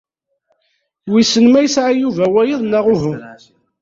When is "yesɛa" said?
1.61-1.91